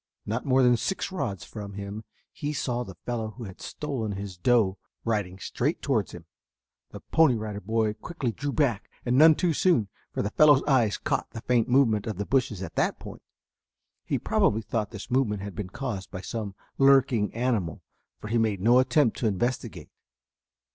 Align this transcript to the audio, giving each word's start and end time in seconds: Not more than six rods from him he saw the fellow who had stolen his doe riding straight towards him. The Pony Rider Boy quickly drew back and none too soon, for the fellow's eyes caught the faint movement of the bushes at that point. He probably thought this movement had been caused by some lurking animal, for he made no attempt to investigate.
Not 0.25 0.47
more 0.47 0.63
than 0.63 0.77
six 0.77 1.11
rods 1.11 1.43
from 1.45 1.73
him 1.73 2.05
he 2.31 2.53
saw 2.53 2.81
the 2.83 2.95
fellow 3.05 3.35
who 3.37 3.43
had 3.43 3.61
stolen 3.61 4.13
his 4.13 4.35
doe 4.35 4.79
riding 5.05 5.37
straight 5.37 5.79
towards 5.83 6.11
him. 6.11 6.25
The 6.89 7.01
Pony 7.01 7.35
Rider 7.35 7.59
Boy 7.61 7.93
quickly 7.93 8.31
drew 8.31 8.51
back 8.51 8.89
and 9.05 9.15
none 9.15 9.35
too 9.35 9.53
soon, 9.53 9.89
for 10.11 10.23
the 10.23 10.31
fellow's 10.31 10.63
eyes 10.63 10.97
caught 10.97 11.29
the 11.29 11.41
faint 11.41 11.69
movement 11.69 12.07
of 12.07 12.17
the 12.17 12.25
bushes 12.25 12.63
at 12.63 12.73
that 12.77 12.97
point. 12.97 13.21
He 14.03 14.17
probably 14.17 14.63
thought 14.63 14.89
this 14.89 15.11
movement 15.11 15.43
had 15.43 15.53
been 15.53 15.69
caused 15.69 16.09
by 16.09 16.21
some 16.21 16.55
lurking 16.79 17.31
animal, 17.35 17.83
for 18.17 18.29
he 18.29 18.39
made 18.39 18.59
no 18.59 18.79
attempt 18.79 19.17
to 19.17 19.27
investigate. 19.27 19.91